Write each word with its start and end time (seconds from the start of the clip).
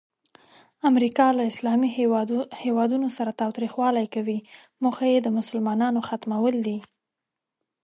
امریکا 0.89 1.27
له 1.37 1.43
اسلامي 1.51 1.89
هیوادونو 2.65 3.07
سره 3.17 3.37
تاوتریخوالی 3.41 4.05
کوي، 4.15 4.37
موخه 4.83 5.05
یې 5.13 5.19
د 5.21 5.27
مسلمانانو 5.37 5.99
ختمول 6.09 6.55
دي. 6.67 6.77